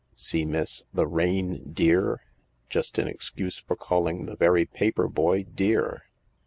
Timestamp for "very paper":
4.35-5.07